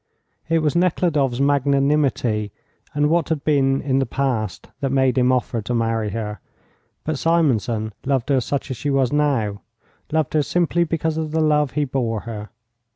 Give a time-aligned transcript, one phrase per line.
[0.49, 2.51] It was Nekhludoff's magnanimity
[2.95, 6.39] and what had been in the past that made him offer to marry her,
[7.03, 9.61] but Simonson loved her such as she was now,
[10.11, 12.49] loved her simply because of the love he bore her.